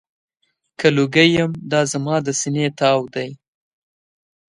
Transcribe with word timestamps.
که 0.79 0.87
لوګی 0.95 1.27
یم، 1.37 1.51
دا 1.71 1.81
زما 1.91 2.15
د 2.25 2.27
سینې 2.39 2.67
تاو 2.79 3.01
دی. 3.13 3.29